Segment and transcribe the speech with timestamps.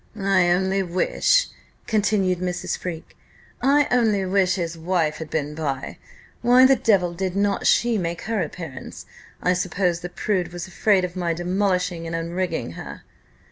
[0.19, 1.45] "I only wish,"
[1.85, 2.75] continued Mrs.
[2.75, 3.15] Freke,
[3.61, 5.99] "I only wish his wife had been by.
[6.41, 9.05] Why the devil did not she make her appearance?
[9.43, 13.03] I suppose the prude was afraid of my demolishing and unrigging her."